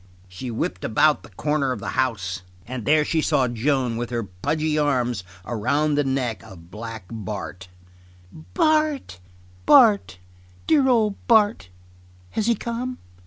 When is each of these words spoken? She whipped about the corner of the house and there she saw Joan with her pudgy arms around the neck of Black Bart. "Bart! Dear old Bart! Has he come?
She 0.27 0.49
whipped 0.49 0.83
about 0.83 1.21
the 1.21 1.29
corner 1.29 1.71
of 1.71 1.79
the 1.79 1.89
house 1.89 2.41
and 2.65 2.85
there 2.85 3.05
she 3.05 3.21
saw 3.21 3.47
Joan 3.47 3.97
with 3.97 4.09
her 4.09 4.23
pudgy 4.23 4.75
arms 4.75 5.23
around 5.45 5.93
the 5.93 6.03
neck 6.03 6.41
of 6.41 6.71
Black 6.71 7.03
Bart. 7.11 7.67
"Bart! 8.55 9.19
Dear 10.65 10.87
old 10.89 11.17
Bart! 11.27 11.69
Has 12.31 12.47
he 12.47 12.55
come? 12.55 12.97